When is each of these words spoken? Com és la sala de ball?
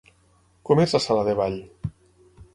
Com 0.69 0.81
és 0.85 0.95
la 0.97 1.03
sala 1.09 1.27
de 1.29 1.37
ball? 1.43 1.61